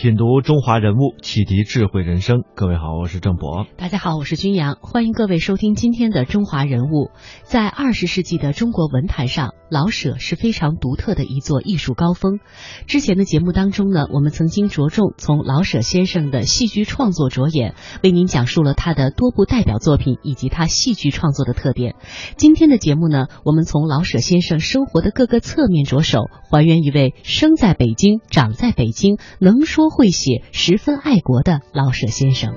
[0.00, 2.42] 品读中华人物，启迪智慧人生。
[2.54, 3.66] 各位好，我是郑博。
[3.76, 4.78] 大家好，我是军阳。
[4.80, 7.10] 欢迎各位收听今天的中华人物。
[7.42, 12.38] 在二十世纪的中国文坛上，老舍是非常独特的一座艺术高峰。
[12.86, 21.94] 之前的节目当中呢，我们曾经着重从老舍先生的戏剧创作着眼，为您讲述了他的多部代表作品以及他戏剧创作的特点。
[22.38, 29.89] 今天的节目呢，我们从老舍先生生活的各个侧面着手，还原一位生在北京、长在北京、能说。
[29.90, 32.54] 会写、十分爱国的老舍先生。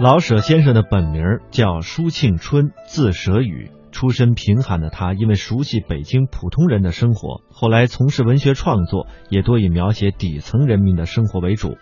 [0.00, 3.70] 老舍先生的本名叫舒庆春，字舍宇。
[3.90, 11.70] 出身贫寒的他，因为熟悉北京普通人的生活，后来从事文学创作，也多以描写底层人民的生活为主。《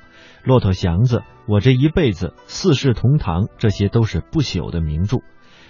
[0.44, 5.18] 骆驼祥子》《我这一辈子》《四世同堂》，这些都是不朽的名著。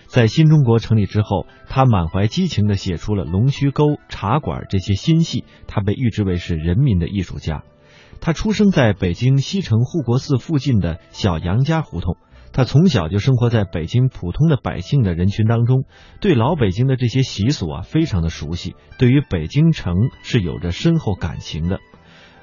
[0.06, 7.62] 在新中国成立之后，他满怀激情地写出了《龙须沟》《茶馆》这些新戏，他被誉之为是人民的艺术家。
[8.20, 12.16] 他出生在北京西城护国寺附近的小杨家胡同，
[12.52, 15.84] 他从小就生活在北京普通的百姓的人群当中，
[16.20, 21.80] 对老北京的这些习俗啊非常的熟悉，对于北京城是有着深厚感情的。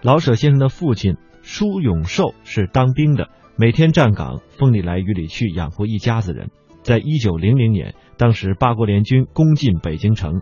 [0.02, 6.52] 老舍先生的父亲舒永寿是当兵的，每天站岗，风里来雨里去，养活一家子人。
[6.84, 10.42] 在一九零零年，当时八国联军攻进北京城，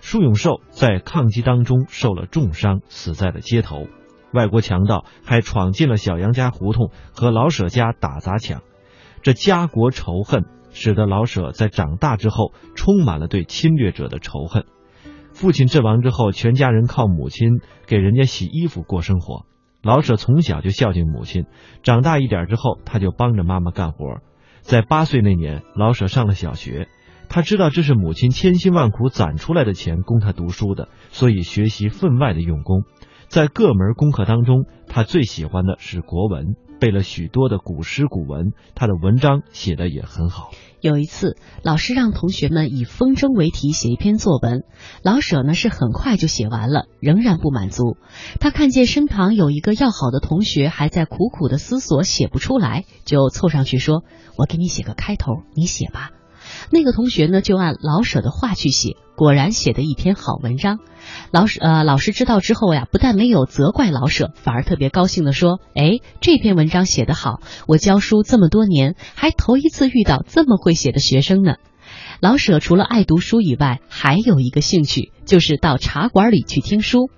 [0.00, 3.86] 舒永寿在抗击当中受了重伤，死在了街头。
[4.32, 8.62] 外国强盗还闯进了小杨家胡同，和老舍家打砸抢。
[9.22, 14.64] 这家国仇恨使得老舍在长大之后充满了对侵略者的仇恨。
[15.32, 19.44] 父亲阵亡之后，全家人靠母亲给人家洗衣服过生活。
[19.82, 21.46] 老舍从小就孝敬母亲，
[21.82, 24.20] 长大一点之后，他就帮着妈妈干活。
[24.62, 26.88] 在八岁那年，老舍上了小学，
[27.28, 32.84] 他知道这是母亲千辛万苦攒出来的钱供他读书的，所以学习分外的用功。
[33.30, 40.50] 在各门功课当中，他最喜欢的是国文，背了许多的古诗古文，他的文章写的也很好。
[40.80, 44.64] 有一次，老师让同学们以风筝为题写一篇作文，
[45.04, 47.96] 老舍呢是很快就写完了，仍然不满足。
[48.40, 54.02] 他看见身旁有一个要好的同学还在苦苦的思索，写不出来，就凑上去说。
[54.36, 56.10] 我给你写个开头，你写吧。
[56.70, 60.78] 那个同学呢，就按老舍的话去写，果然写的一篇好文章。
[61.30, 71.54] 老舍呃，老师知道之后呀，不但没有责怪老舍，反而特别高兴的说：“哎，这篇文章写得好，我教书这么多年，还头一次遇到这么会写的学生呢。”
[72.20, 77.08] 老舍除了爱读书以外，还有一个兴趣，就是到茶馆里去听书。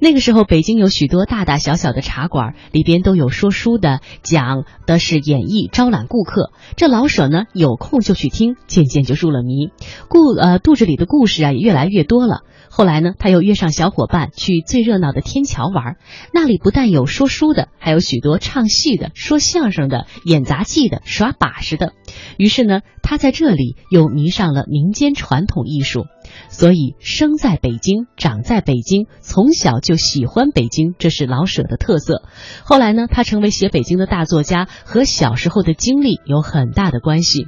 [0.00, 6.52] 那个时候，北京有许多大大小小的茶馆，里边都有说书的，讲的是演绎，招揽顾客。
[6.76, 9.70] 这老舍呢，有空就去听，渐渐就入了迷，
[10.08, 12.40] 故呃肚子里的故事啊，也越来越多了。
[12.68, 15.96] 后来呢，他又约上小伙伴去最热闹的天桥玩，
[16.34, 21.94] 那里不但有说书的，还有许多唱戏的、说相声的、演杂技的、耍把式的。
[22.36, 26.06] 于是呢，他在这里又迷上了民间传统艺术。
[26.48, 32.22] 所以，生在北京，长在北京，从小就喜欢北京，这是老舍的特色。
[32.62, 37.46] 后来呢，他成为写北京的大作家，和小时候的经历有很大的关系。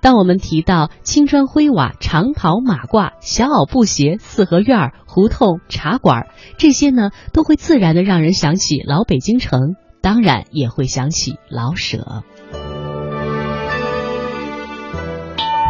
[0.00, 12.22] 当我们提到青砖灰瓦、长袍马褂、小袄布鞋、四合院、胡同、茶馆这些呢，都会自然的让人想起老北京城，当然也会想起老舍。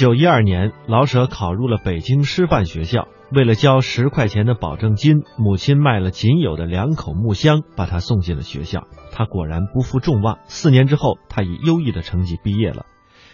[0.00, 3.06] 九一二年，老舍考入了北京师范学校。
[3.32, 8.86] 为了交十块钱的保证金，母亲卖了仅有的两口木箱，把他送进了学校。
[9.12, 12.86] 他果然不负众望，四年之后，他以优异的成绩毕业了。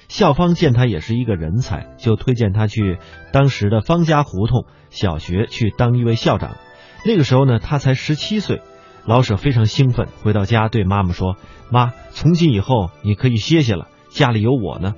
[0.09, 2.99] 校方见他也是一个人才，就推荐他去
[3.33, 6.57] 当时的方家胡同小学去当一位校长。
[7.05, 8.61] 那个时候呢，他才十七岁。
[9.05, 11.37] 老舍非常兴奋，回到家对妈妈说
[11.71, 14.95] ：“妈，从今以后你可以歇歇了，家里有我呢。”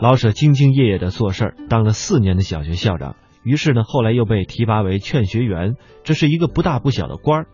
[0.00, 3.16] 老舍兢兢业业的做事儿，当了四年的小学校长。
[3.42, 5.74] 于是呢，后来又被提拔为劝学员，
[6.04, 7.46] 这是一个不大不小的官儿。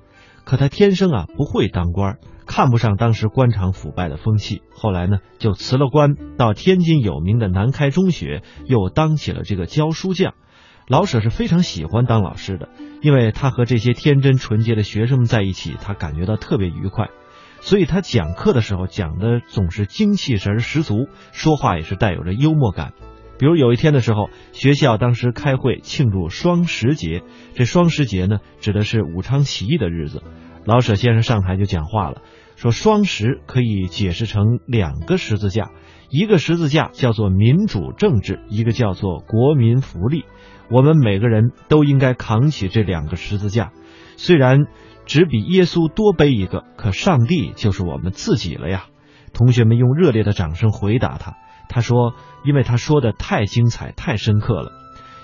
[0.44, 4.62] 可他天生啊不会当官，看不上当时官场腐败的风气。
[4.72, 10.34] 后来呢，就辞了官，到天津有名的南开中学又当起了这个教书匠。
[10.86, 12.68] 老舍是非常喜欢当老师的，
[13.02, 17.08] 因为他和这些天真纯洁的学生们在一起，他感觉到特别愉快。
[17.66, 22.92] 所以他讲课的时候讲的总是精气神十足，说话也是带有着幽默感。
[23.40, 27.24] 比如有一天的时候，学校当时开会庆祝双十节，
[27.54, 30.22] 这双十节呢，指的是武昌起义的日子。
[30.64, 32.22] 老舍先生上台就讲话了，
[32.54, 35.72] 说双十可以解释成两个十字架，
[36.08, 40.24] 一个十字架叫做民主政治，一个叫做国民福利。
[40.70, 43.72] 我们每个人都应该扛起这两个十字架，
[44.16, 44.66] 虽然
[45.06, 48.86] 只比耶稣多背一个，可上帝就是我们自己了呀！
[49.32, 51.36] 同学们用热烈的掌声回答他。
[51.68, 52.14] 他说
[52.44, 54.72] ：“因为他说的太精彩、太深刻了，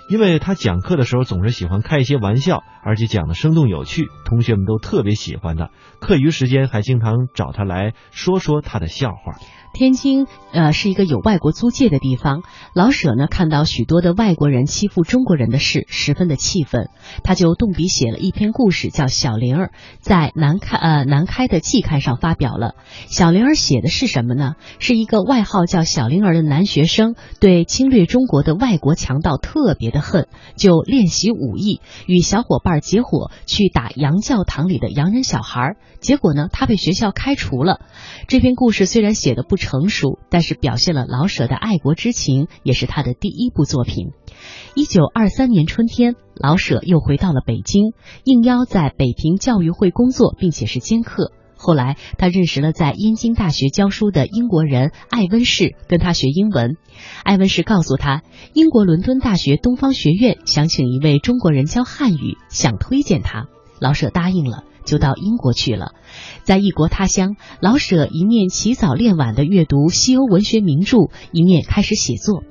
[0.08, 5.70] 因为他讲课的时候总是喜欢开一些玩笑，而且讲的生动有趣，同学们都特别喜欢他。
[6.00, 9.34] 课余时间还经常找他来说说他的笑话。”
[9.72, 12.42] 天津呃是一个有外国租界的地方，
[12.74, 16.90] 老舍呢看到许多的外国人欺负中国人的事，十分的气愤，
[17.24, 19.66] 他就动笔写了一篇故事，叫《小玲儿》，
[20.00, 22.74] 在南开呃南开的季刊上发表了。
[23.06, 24.56] 小玲儿写的是什么呢？
[24.78, 37.80] 是一个外号叫小玲儿的男学生，对侵略中国的外国强盗特别的恨，就练习武艺，与小伙伴结伙去打洋教堂里的洋人小孩，结果呢他被学校开除了。
[38.28, 39.61] 这篇故事虽然写的不。
[39.62, 44.08] 成熟，但是表现了老舍的爱国之情，也是他的第一部作品。
[44.74, 47.92] 一九二三年春天，老舍又回到了北京，
[48.24, 51.32] 应邀在北平教育会工作，并且是兼课。
[51.56, 56.76] 后来，他认识了在燕京大学教书的英国人艾温士，跟他学英文。
[57.22, 58.22] 艾温士告诉他，
[58.52, 63.46] 英国伦敦大学东方学院想请一位中国人教汉语，想推荐他。
[63.80, 64.64] 老舍答应了。
[64.92, 65.92] 就到英国去了，
[66.42, 72.42] 在异国他乡，老舍一面起早练晚的阅读西欧文学名著，一面开始写作。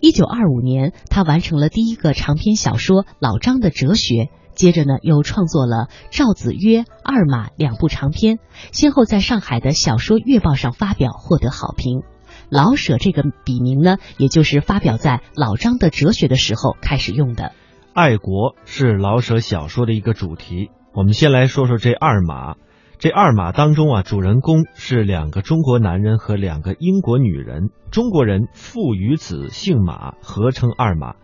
[0.00, 4.14] 一九二五年，他完成了第一个长篇小说《老张的哲学》，
[4.54, 8.38] 接着呢，又创作了《赵子曰》《二马》两部长篇，
[8.72, 12.00] 先后在上海的小说月报上发表，获得好评。
[12.48, 17.52] 老舍这个笔名呢，也就是发表在《老张的哲学》的时候开始用的。
[17.92, 20.70] 爱国是老舍小说的一个主题。
[20.94, 22.56] 我们先来说说这二马，
[22.98, 27.70] 这二马当中啊，主人公是两个中国男人和两个英国女人。
[27.90, 31.14] 中国人父与子姓马，合称二马。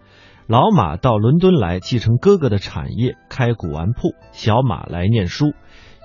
[0.47, 5.53] 老马到伦敦来继承哥哥的产业，开古玩铺；小马来念书。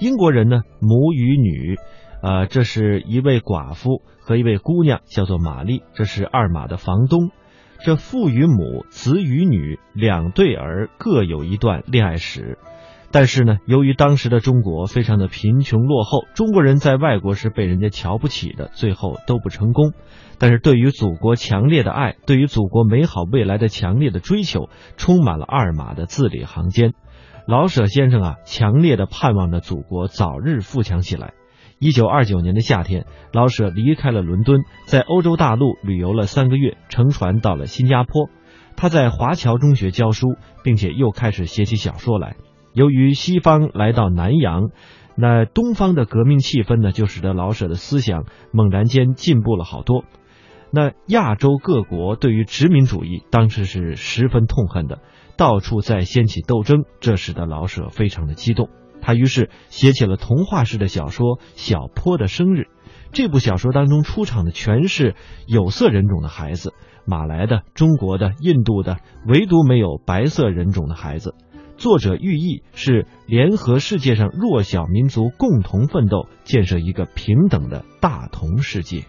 [0.01, 1.77] 英国人呢，母与女，
[2.21, 7.31] 呃，这是一位寡妇和一位姑娘，叫做玛丽，这是二马的房东。
[7.85, 12.57] 这父与母，子与女，两对儿各有一段恋爱史。
[13.13, 19.93] 但是呢，由于当时的中国非常的贫穷落后，中国人在外国是被人家瞧不起的，最后都不成功。
[20.39, 24.67] 但是对于祖国强烈的爱，对于祖国美好未来的强烈的追求，
[24.97, 26.95] 充满了二马的字里行间。
[27.45, 31.33] 老舍先生啊，强烈的盼望着祖国早日富强起来。
[31.77, 38.31] 一九二九年的夏天，老舍离开了伦敦，在欧洲大陆旅游了三个月，乘船到了新加坡。
[38.75, 40.29] 他在华侨中学教书，
[40.63, 42.37] 并且又开始写起小说来。
[42.73, 44.71] 由于西方来到南洋，
[45.15, 50.03] 那东方的革命气氛呢，就使得老舍的思想猛然间进步了好多。
[50.71, 54.99] 那亚洲各国对于殖民主义当时是十分痛恨的，
[55.37, 58.69] 到处在掀起斗争，这使得老舍非常的激动。
[58.99, 62.61] 他于是写起了童话式的小说《小坡的生日》。
[63.11, 65.13] 这部小说当中出场的全是
[65.45, 66.73] 有色人种的孩子，
[67.05, 71.35] 马来的、中国的、印度的，唯独没有白色人种的孩子。
[71.77, 79.05] 作者寓意是联合世界上弱小民族共同奋斗，建设一个平等的大同世界。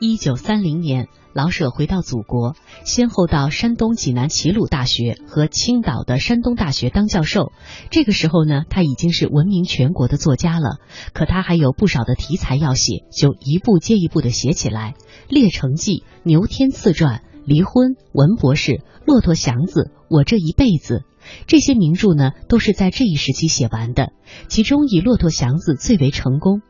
[0.00, 2.54] 一九三零年，老舍回到祖国，
[2.84, 7.52] 先后到山东济南齐鲁大学和青岛的山东大学当教授。
[7.90, 10.78] 这个时候呢，他已经是闻名全国的作家了。
[11.14, 14.94] 可他还有不少的题材要写，就一部接一部的写起来，
[15.32, 15.92] 《列城记》
[16.24, 18.72] 《牛天赐传》《离婚》《文博士》
[19.06, 21.04] 《骆驼祥子》《我这一辈子》。
[21.46, 24.12] 这些名著呢，都是在这一时期写完的，
[24.48, 26.60] 其中以《骆驼祥子》最为成功。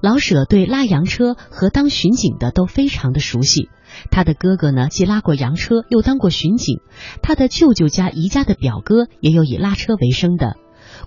[0.00, 3.68] 老舍对拉洋车和当巡警的都非常的熟悉，
[4.10, 6.78] 他的哥哥呢，既拉过洋车，又当过巡警。
[7.22, 10.56] 他的舅舅家、姨家的表哥也有以拉车为生的。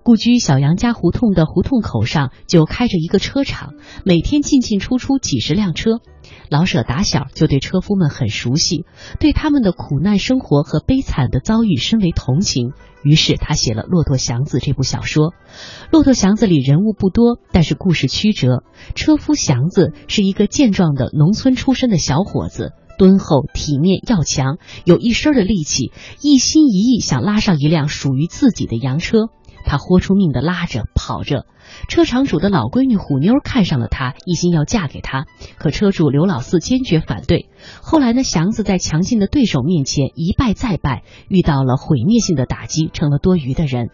[0.01, 3.73] 故居小杨家胡同的胡同口上就开着一个车厂，
[4.03, 5.99] 每天进进出出几十辆车。
[6.49, 8.85] 老舍打小就对车夫们很熟悉，
[9.19, 12.71] 对他们的苦难生活和悲惨的遭遇深为同情。
[13.03, 15.31] 于是他写了《骆驼祥子》这部小说。
[15.91, 18.63] 《骆驼祥子》里人物不多，但是故事曲折。
[18.95, 29.27] 车夫祥子是一个健壮的农村出身的小伙子，敦厚、体面、要强，有一身的力气，一心一意想拉上一辆属于自己的洋车。
[29.65, 31.45] 他豁出命的拉着跑着，
[31.87, 35.25] 车厂主的老闺女虎妞看上了他，一心要嫁给他。
[35.57, 37.49] 可车主刘老四坚决反对。
[37.81, 43.89] 后来呢，祥子在强劲的对手面前一败再败，遇到了毁灭性的打击，成了多余的人。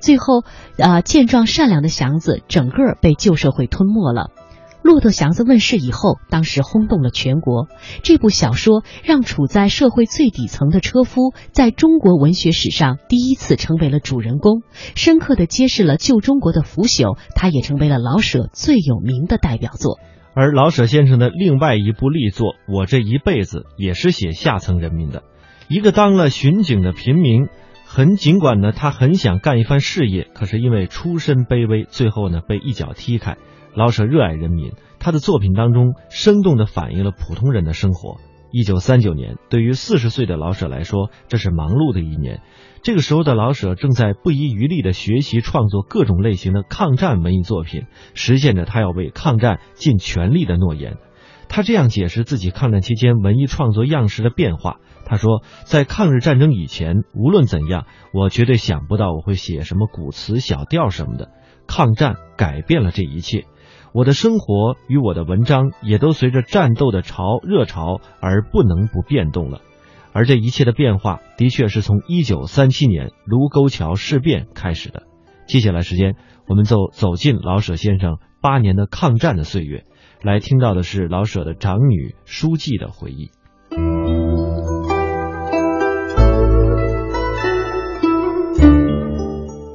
[0.00, 0.42] 最后，
[0.76, 4.30] 呃，健壮善良的祥子整个被旧社会吞没了。
[4.84, 7.68] 《骆驼祥子》问世以后，当时轰动了全国。
[8.02, 14.60] 这部小说让处在社会最底层的车夫，在中国文学史上第一次成为了主人公，
[14.94, 17.16] 深刻的揭示了旧中国的腐朽。
[17.34, 19.98] 他也成为了老舍最有名的代表作。
[20.34, 25.22] 而老舍先生的另外一部力作《我这一辈子》，也是写下层人民的。
[25.68, 27.46] 一个当了巡警的平民，
[27.86, 33.38] 很尽管呢，他很想干一番事业，可是因为出身卑微，最后呢被一脚踢开。
[33.74, 38.18] 老舍热爱人民，他的作品当中生动地反映了普通人的生活。
[38.52, 42.40] 一九三九年，对于四十岁的老舍来说，这是忙碌的一年。
[42.82, 50.98] 这个时候的老舍正在不遗余力地学习创作各种类型的抗战文艺作品，实现着他要为抗战尽全力的诺言。
[51.48, 61.32] 他这样解释自己抗战期间文艺创作样式的变化：他说，在抗日战争以前，无论怎样，我绝对想不到我会写什么古词、小调什么的。
[61.66, 63.46] 抗战改变了这一切。
[63.94, 69.60] 我的生活与我的文章也都随着战斗的潮热潮而不能不变动了，
[70.12, 75.04] 而这一切的变化的确是从一九三七年卢沟桥事变开始的。
[75.46, 76.16] 接下来时间，
[76.48, 79.84] 我们就走进老舍先生八年的抗战的岁月，
[80.24, 83.30] 来听到的是老舍的长女书记的回忆。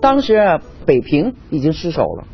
[0.01, 2.27] 当时，北平已经失守了，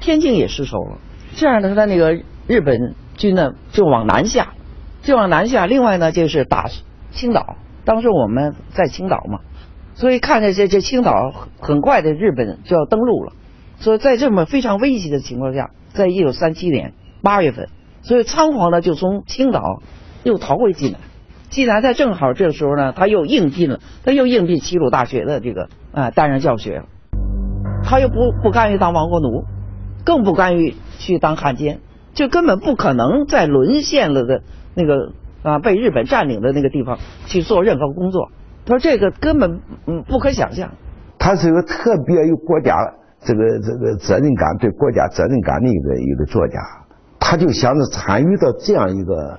[0.00, 0.98] 天津也失守了。
[1.38, 4.54] 这样的，他那个日本军呢就往南下，
[5.02, 5.66] 就往南下。
[5.66, 6.66] 另外呢，就是打
[7.12, 7.54] 青岛。
[7.84, 9.38] 当时我们在青岛嘛，
[9.94, 13.32] 所以看着这这青岛很快的日本就要登陆了。
[13.78, 17.68] 所以在这么非常危急的情况下，在一九三七年八月份，
[18.02, 19.62] 所以仓皇的就从青岛
[20.24, 20.98] 又逃回济南。
[21.50, 26.82] 济南在正好这个时候呢，他又应聘了，他又应聘齐鲁大学的这个啊担任教学。
[27.84, 29.44] 他又不不甘于当亡国奴，
[30.08, 30.74] 更不甘于。
[31.00, 31.78] 去当汉奸，
[32.12, 34.42] 就根本不可能在沦陷了的
[34.74, 35.12] 那个
[35.44, 38.32] 啊被日本占领的那个地方去做任何工作。
[38.66, 40.72] 他说这个根本嗯不可想象。
[41.16, 42.74] 他是一个特别有国家
[43.20, 46.58] 这个这个责任感、对国家责任感的一个一个作家。
[47.20, 49.38] 他就想着参与到这样一个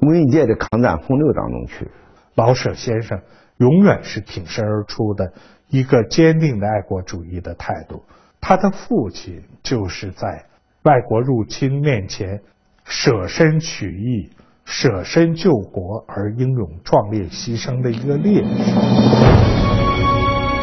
[0.00, 1.88] 文艺界的抗战洪流当中去。
[2.34, 3.18] 老舍先生
[3.56, 5.32] 永远是挺身而出的
[5.70, 8.02] 一个坚定的爱国主义的态度。
[8.40, 10.44] 他的父亲就是在。
[10.84, 12.40] 外国入侵面前，
[12.84, 14.30] 舍身取义、
[14.64, 18.48] 舍身救国而英勇壮烈牺牲的一个烈士。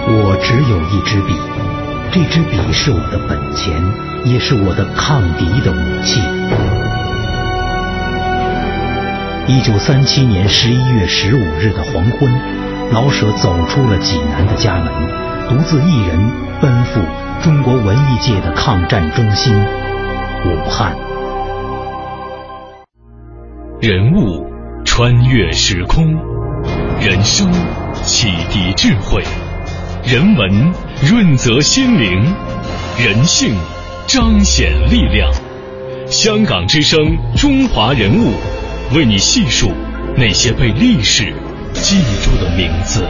[0.07, 1.35] 我只有一支笔，
[2.11, 3.75] 这支笔是我的本钱，
[4.23, 6.21] 也是我的抗敌的武器。
[9.47, 14.91] 一九三七年十一月十五日的黄昏，老舍走出了济南的家门，
[15.49, 16.17] 独自一人
[16.61, 17.01] 奔赴
[17.45, 19.53] 中国文艺界的抗战中心。
[19.53, 20.95] 武汉，
[23.79, 24.43] 人物
[24.83, 26.11] 穿越时空，
[26.99, 27.47] 人生
[28.01, 29.21] 启迪智慧，
[30.03, 30.73] 人文
[31.07, 32.33] 润泽心灵，
[32.97, 33.55] 人性
[34.07, 35.31] 彰显力量。
[36.07, 38.33] 香港之声，中华人物，
[38.95, 39.69] 为你细数
[40.17, 41.31] 那些被历史
[41.73, 43.05] 记住的名字。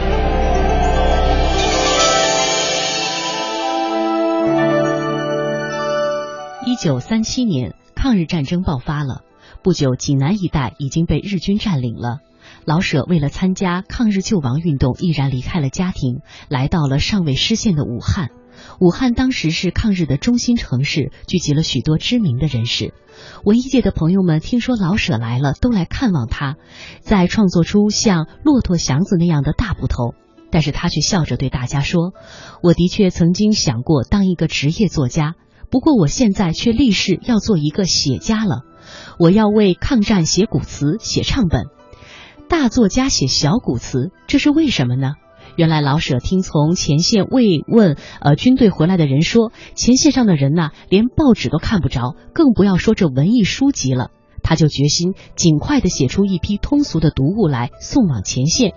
[6.76, 9.22] 一九三七年，抗日战争爆发了。
[9.62, 12.18] 不久，济南一带已经被日军占领了。
[12.66, 18.28] 老舍为了参加抗日救亡运动，毅然离开了家庭，来到了尚未失陷的武汉。
[18.78, 22.92] 武汉当时是抗日的中心城市，聚集了许多知名的人士。
[23.42, 26.56] 文艺界的朋友们听说老舍来了，都来看望他，
[27.00, 30.12] 在创作出像《骆驼祥子》那样的大部头。
[30.50, 32.12] 但是他却笑着对大家说
[32.62, 35.36] ：“我的确曾经想过当一个职业作家。”
[35.70, 38.62] 不过我现在却立誓要做一个写家了，
[39.18, 41.64] 我要为抗战写古词、写唱本。
[42.48, 45.14] 大作家写小古词，这是为什么呢？
[45.56, 54.10] 原来老舍听从前线慰问呃军队回来的人说，前线上的人呐，连报纸都看不着，更不要说这文艺书籍了。
[54.46, 58.74] 他就决心尽快的写出一批通俗的读物来送往前线。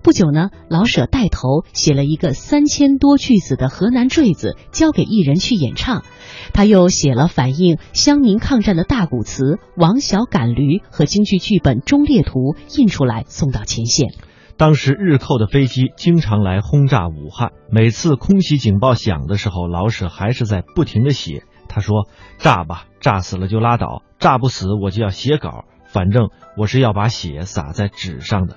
[0.00, 6.04] 不久呢，老舍带头写了一个三千多句子的河南坠子，交给艺人去演唱。
[6.52, 9.42] 他又写了反映乡民抗战的大鼓词
[9.76, 14.14] 《王小赶驴》和京剧剧本《忠烈图》，印出来送到前线。
[14.56, 21.42] 当时日寇的飞机经常来轰炸武汉，每次空袭警报响的时候，老舍还是在不停的写。
[21.68, 22.08] 他说
[22.38, 25.64] ：“炸吧，炸死了就拉倒；炸不死，我就要写稿。
[25.84, 28.56] 反正我是要把血洒在纸上的。”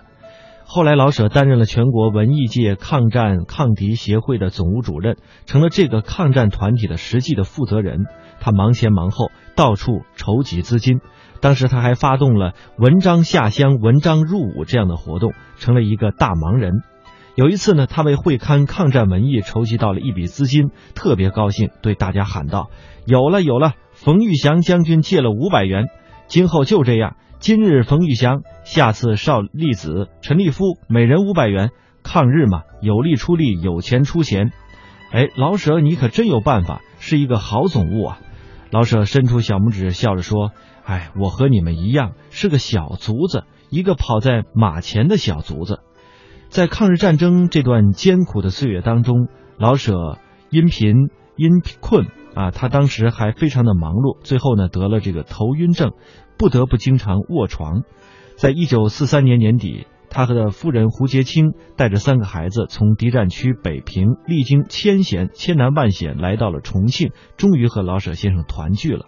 [0.66, 8.06] 后来，老舍担任了全国文艺界抗战抗敌协会的总务主任，成了这个抗战团体的实际的负责人。
[8.40, 11.02] 他忙前忙后，到处筹集资金。
[11.42, 16.84] 当时他还发动了“文章下乡，文章入伍”这样的活动，成了一个大忙人。
[17.36, 22.70] 有一次呢，他为会刊抗战文艺筹集到了一笔资金，特别高兴，对大家喊道
[23.08, 23.74] ：“有了，有了！
[23.92, 25.86] 冯玉祥将军借了五百元，
[26.28, 27.16] 今后就这样。
[27.40, 31.70] 今日冯玉祥，下次邵力子、陈立夫，每人五百元。
[32.04, 34.52] 抗日嘛，有力出力，有钱出钱。
[35.12, 38.20] 哎，老舍，你可真有办法，是一个好总务啊！”
[38.72, 40.52] 老舍伸出小拇指，笑着说
[40.84, 45.80] ：“哎，我和你们一样，是个小卒子，一个跑在马前的小卒子。”
[46.52, 50.18] 在抗日战争这段艰苦的岁月当中，老舍
[50.50, 55.94] 因贫因困啊，他当时还非常的忙碌，最后呢得了这个头晕症，
[56.38, 57.84] 不得不经常卧床。
[58.36, 69.06] 在一九四三年年底，他和的夫人胡洁清带着三个孩子从敌占区北平，历经千险千难万险来到了重庆，终于和老舍先生团聚了。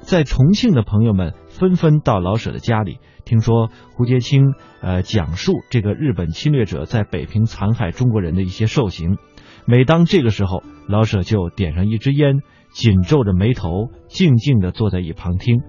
[0.00, 2.98] 在重庆的朋友们纷纷到老舍的家里。
[3.32, 9.16] 听说胡洁清呃讲述这个日本侵略者在北平残害中国人的一些受刑，
[9.64, 12.40] 每当这个时候，老舍就点上一支烟，
[12.74, 15.62] 紧皱着眉头，静静地坐在一旁听。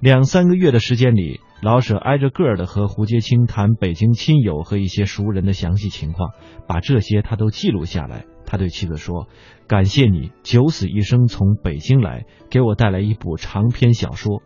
[0.00, 6.30] 两三个月的时间里，老舍挨着个的和胡洁清谈北京亲友和一些熟人的详细情况，
[6.66, 8.24] 把这些他都记录下来。
[8.46, 9.28] 他对妻子说
[9.68, 14.40] ：“感谢你九死一生从北京来，给我带来一部长篇小说。”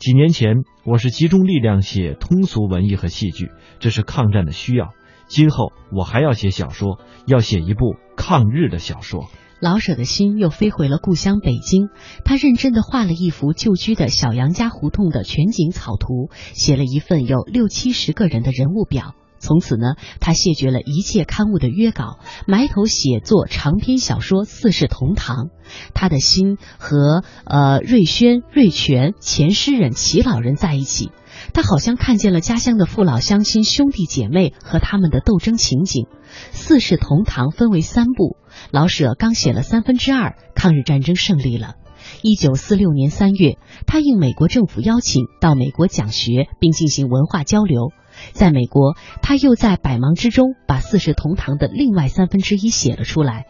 [0.00, 4.94] 几年前，我是集中力量写通俗文艺和戏剧，这是抗战的需要。
[5.28, 9.28] 今后我还要写小说，要写一部抗日的小说。
[9.60, 11.90] 老舍的心又飞回了故乡北京，
[12.24, 19.14] 他认真的画了一幅旧居的小杨家胡同的全景草图，写了一份有六七十个人的人物表。
[19.40, 25.46] 从此呢，他谢绝了一切刊物的约稿，埋头写作长篇小说《四世同堂》。
[25.94, 31.10] 他的心和呃瑞宣、瑞全、前诗人、齐老人在一起，
[31.54, 36.04] 他好像看见了家乡的父老乡亲、兄弟姐妹和他们的斗争情景。
[36.52, 38.36] 《四世同堂》分为三部，
[38.70, 41.76] 老舍刚写了三分之二，抗日战争胜利了。
[42.22, 47.92] 一九四六年三月，他应美国政府邀请到美国讲学，并进行文化交流。
[48.32, 53.46] 在美国，他又在百忙之中把《四世同堂》的另外三分之一写了出来。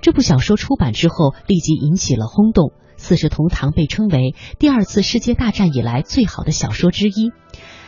[0.00, 7.32] 这部小说出版之后，立即引起了轰动，《四世同堂》被称为第二次世界大战以来最好的小说之一。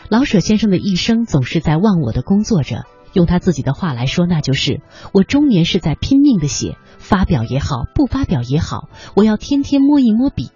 [0.08, 10.50] 老舍先生的一生总是在忘我的工作着，用他自己的话来说，那就是我终年是在拼命的写，发表也好，不发表也好，我要天天摸一摸笔。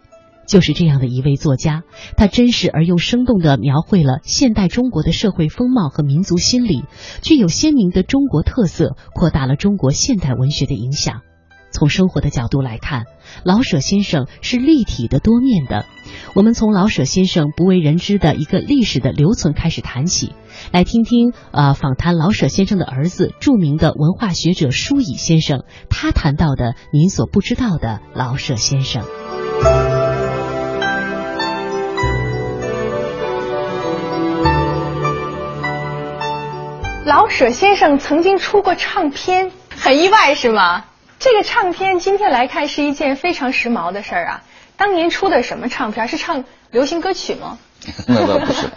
[0.46, 1.82] 就是这样的一位作家，
[2.16, 6.84] 他真实而又生动地描绘了现代中国的社会风貌和民族心理，
[7.22, 11.20] 具有鲜明的中国特色，扩大了中国现代文学的影响。
[11.72, 13.04] 从生活的角度来看，
[13.44, 15.86] 老舍先生是立体的、多面的。
[16.34, 20.32] 我们从老舍先生不为人知的一个历史的留存开始谈起，
[20.72, 29.04] 来听听呃访谈老舍先生的儿子、著名的文化学者舒乙先生，他谈到的您所不知道的老舍先生。
[37.10, 40.84] 老舍先生曾经出过唱片，很意外是吗？
[41.18, 44.44] 这个唱片今天来看是一件非常时髦的事儿啊。
[44.76, 46.06] 当年出的什么唱片？
[46.06, 47.58] 是唱流行歌曲吗？
[48.06, 48.70] 那倒不是，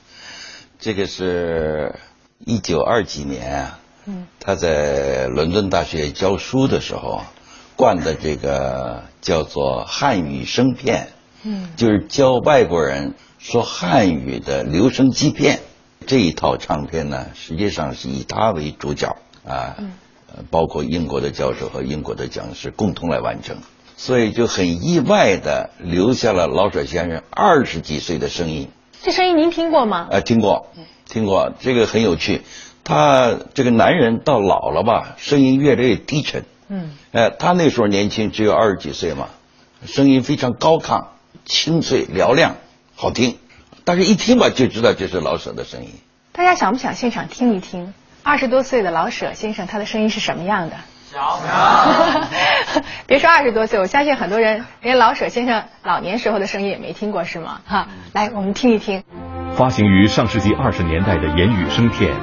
[0.80, 1.94] 这个是
[2.38, 3.78] 一九二几年啊。
[4.06, 4.28] 嗯。
[4.40, 7.20] 他在伦敦大学教书的时候，
[7.76, 11.08] 灌的这个叫做汉语声片。
[11.42, 11.68] 嗯。
[11.76, 15.60] 就是教外国人说汉语的留声机片。
[16.06, 19.76] 这一套唱片呢，实际上是以他为主角啊，
[20.50, 23.58] 包括英国的教授和英国的讲师共同来完成，
[23.96, 28.68] 所以就很意外的留下了老舍先生二十几岁的声音。
[29.02, 30.08] 这声音您听过吗？
[30.10, 30.68] 呃，听过，
[31.08, 32.42] 听过，这个很有趣。
[32.82, 36.44] 他这个男人到老了吧，声音越来越低沉。
[36.68, 36.92] 嗯。
[37.12, 39.28] 哎，他那时候年轻，只有二十几岁嘛，
[39.86, 41.06] 声音非常高亢、
[41.44, 42.56] 清脆、嘹亮，
[42.94, 43.36] 好听。
[43.84, 45.90] 但是一听吧，就知道这是老舍的声音。
[46.32, 47.92] 大家想不想现场听一听
[48.22, 50.76] 二十多岁的老舍先生他的声音是什么样的？
[51.12, 51.22] 想。
[53.06, 57.60] 别说二十多岁，我相信很多人连老舍先生老年时候的声音也没听过，是吗？
[57.66, 59.04] 哈，来，我们听一听。
[59.54, 62.16] 发行于上世纪二十年代的言语声片，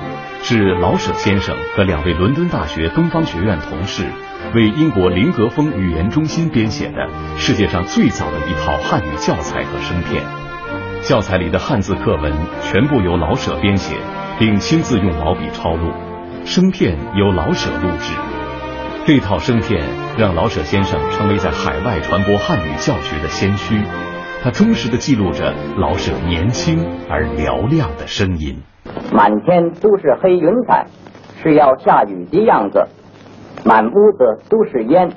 [0.43, 4.05] 是老舍先生和两位伦敦大学东方学院同事
[4.55, 7.07] 为英国林格峰语言中心编写的
[7.39, 10.40] 世界上最早的一套汉语教材和声片。
[11.03, 13.95] 教材里的汉字课文全部由老舍编写，
[14.37, 15.91] 并亲自用毛笔抄录，
[16.45, 18.15] 声片由老舍录制。
[19.03, 19.83] 这套声片
[20.15, 23.83] 让老舍先生成为在海外传播汉语教学的先驱。
[24.43, 28.61] 他忠实的记录着老舍年轻而嘹亮的声音。
[29.11, 30.85] 满天都是黑云彩，
[31.41, 32.87] 是要下雨的样子。
[33.65, 35.11] 满屋子都是烟，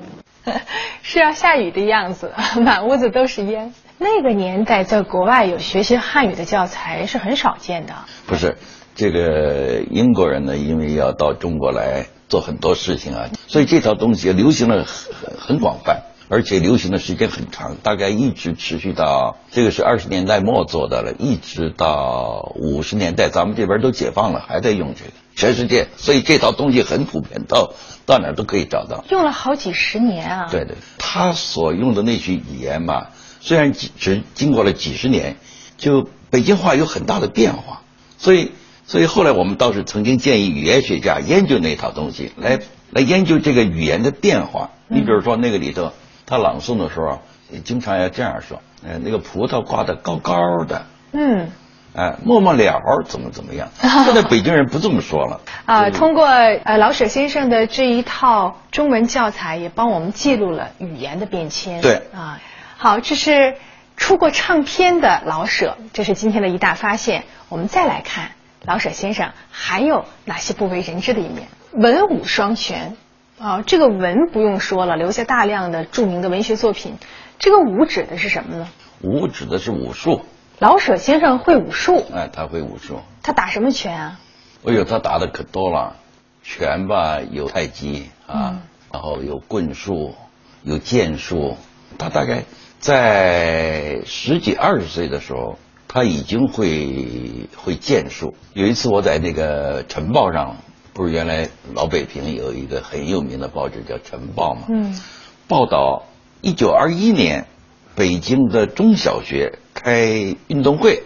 [1.03, 2.31] 是要下雨的样子。
[2.63, 3.71] 满屋子都是烟。
[3.97, 7.93] 那个年代在国外有学习汉语的教材是很少见的。
[8.27, 8.57] 不是，
[8.95, 16.03] 这个英国人呢，因为要到中国来做很多事情啊，所以这套东西流行了很很广泛。
[16.27, 27.75] 而且流行的时间很长，大概一直持续到这个是二十年代末做的了，一直到五十年代，咱们这边都解放了，还在用这个，全世界，所以这套东西很普遍，到
[28.07, 29.05] 到哪都可以找到。
[29.11, 30.47] 用了好几十年啊！
[30.49, 33.09] 对对，他所用的那句语言嘛，
[33.45, 35.35] 虽然只经过了几十年，
[35.77, 37.81] 就北京话有很大的变化，
[38.17, 38.51] 所以
[38.85, 44.71] 所以后来我们倒是曾经建议语言学家研究那套东西，来来研究这个语言的变化。
[44.87, 45.93] 你比如说那个里头。
[46.27, 47.21] 他朗诵的时候，
[47.63, 50.33] 经常要这样说：“呃，那个葡萄挂的高高
[50.67, 51.51] 的，嗯，
[51.93, 53.69] 哎，末末了怎么怎么样？”
[54.03, 55.41] 现在北京人不这么说了。
[55.67, 61.79] 啊，通过呃老舍先生的这一套中文教材，也帮我们记录了语言的变迁。
[61.79, 62.41] 对啊，
[62.77, 63.55] 好，这是
[63.95, 67.23] 出过唱片的老舍，这是今天的一大发现。
[67.47, 68.31] 我们再来看
[68.65, 71.47] 老舍先生还有哪些不为人知的一面？
[71.71, 72.97] 文武双全。
[73.39, 76.97] 啊，这个文不用说了，留下大量的著名的文学作品。
[77.39, 78.67] 这个武指的是什么呢？
[79.01, 80.25] 武指的是武术。
[80.59, 82.05] 老舍先生会武术。
[82.13, 83.01] 哎，他会武术。
[83.23, 84.19] 他打什么拳啊？
[84.65, 85.95] 哎呦，他打的可多了，
[86.43, 88.59] 拳吧有太极啊，
[88.91, 90.15] 然后有棍术，
[90.63, 91.57] 有剑术。
[91.97, 92.43] 他大概
[92.85, 98.35] 在十几二十岁的时候，他已经会会剑术。
[98.53, 100.55] 有一次我在那个《晨报》上。
[100.93, 104.67] 不是原来老北平有一个很有名的报纸叫《晨报》吗？
[104.69, 104.97] 嗯，
[105.45, 106.05] 报道
[106.39, 107.47] 一九二一年
[107.95, 111.03] 北京的中小学开运动会，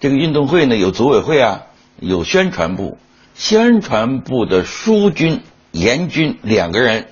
[0.00, 1.66] 这个运动会呢有组委会啊，
[2.00, 2.98] 有宣传部，
[3.36, 7.06] 宣传部的书军、严军两个人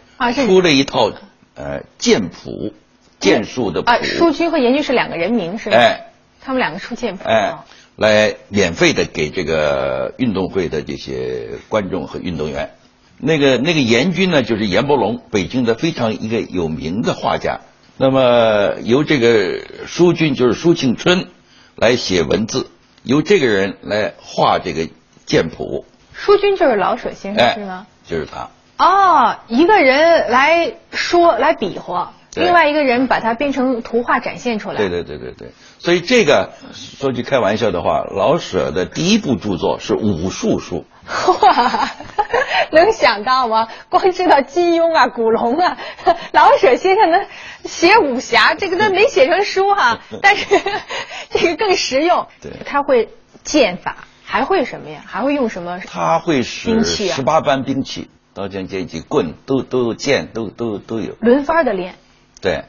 [0.44, 1.12] 出了一套
[1.54, 2.72] 呃剑谱，
[3.18, 3.90] 剑术的谱。
[3.90, 5.76] 啊，舒军和严军是两个人名是吧？
[5.76, 6.06] 哎，
[6.40, 7.28] 他们两个出剑谱。
[7.28, 7.56] 哎。
[7.98, 12.70] 来免费的给这个运动会的这些观众和运动员，
[13.18, 17.58] 那个那个严君呢，就是严伯龙，北京的非常一个有名的画家。
[17.96, 21.26] 那么由这个舒君，就是舒庆春，
[21.74, 22.70] 来写文字，
[23.02, 24.88] 由这个人来画这个
[25.26, 25.84] 剑谱。
[26.12, 27.88] 舒君就是老舍先生是吗？
[28.06, 28.48] 就是他。
[28.78, 32.14] 哦，一个人来说来比划。
[32.44, 34.76] 另外一个人把它变成图画展现出来。
[34.76, 35.48] 对对对对对，
[35.78, 40.84] 所以这个说句开玩笑的话，老舍的第一部著作是武术书。
[41.42, 41.88] 哇，
[42.72, 43.68] 能想到吗？
[43.88, 45.78] 光知道金庸啊、古龙啊，
[46.32, 47.26] 老舍先生能
[47.64, 50.44] 写武侠，这个他没写成书哈， 但是
[51.30, 52.26] 这个更实用。
[52.42, 53.08] 对，他会
[53.42, 55.00] 剑法，还会什么呀？
[55.06, 55.80] 还会用什么？
[55.86, 61.94] 他会使十八般兵器，刀剑剑戟棍都都剑都都都有，轮番的练。
[62.40, 62.64] 对，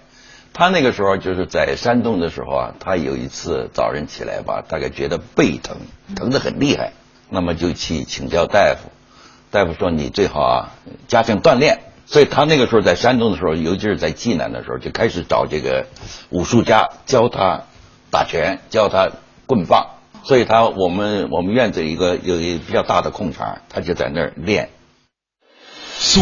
[0.54, 5.78] 他那个时候就是在山东的时候啊，他有一次早晨起来吧，大概觉得背疼，
[6.16, 6.94] 疼得很厉害，
[7.30, 8.90] 那么就去请教大夫，
[9.52, 10.72] 大夫说你最好啊
[11.08, 15.86] 加强锻炼，所以他那个时候在山东的时候，尤其是在济南的时候，就开始找这个
[16.30, 17.62] 武术家教他
[18.10, 19.12] 打拳，教他
[19.46, 19.86] 棍棒，
[20.24, 24.70] 所以他我们我们院子一个有一比较大的空场，他就在那儿练。
[26.02, 26.22] 溯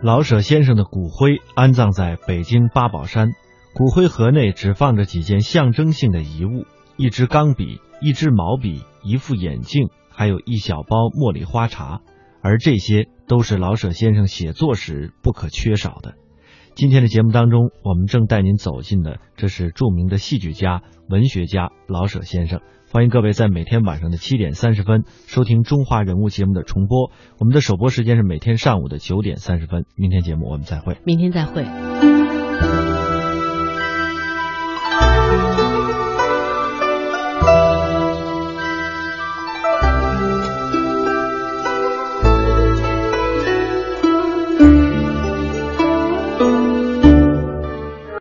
[0.00, 3.32] 老舍先生的骨灰安葬在北京八宝山，
[3.74, 12.00] 骨灰盒内只放着几件象征性的遗物：一支钢笔、一支毛笔、一副眼镜，还有一小包茉莉花茶。
[12.40, 16.14] 而这些都是老舍先生写作时不可缺少的。
[16.78, 22.60] 今天的节目当中，我们正带您走进的，这是著名的戏剧家、文学家老舍先生。
[22.92, 27.10] 欢迎各位在每天晚上的七点三十分收听《中华人物》节目的重播。
[27.40, 29.86] 我们的首播时间是每天上午的九点三十分。
[29.96, 30.98] 明天节目我们再会。
[31.04, 31.64] 明天再会。